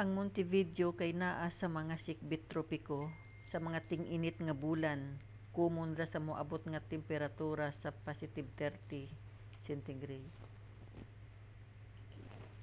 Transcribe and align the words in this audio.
ang 0.00 0.08
montevideo 0.18 0.86
kay 0.98 1.10
anaa 1.16 1.46
sa 1.60 1.66
mga 1.78 1.94
sikbit-tropiko; 2.06 3.00
sa 3.50 3.58
mga 3.66 3.78
ting-init 3.90 4.36
nga 4.44 4.54
bulan 4.64 5.00
komon 5.56 5.90
ra 5.98 6.06
nga 6.10 6.24
moabot 6.26 6.62
ang 6.64 6.88
temperatura 6.94 7.66
sa 7.82 7.90
+30°c 8.04 10.20